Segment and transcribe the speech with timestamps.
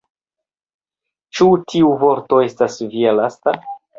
[1.39, 3.57] Ĉu tiu vorto estas via lasta?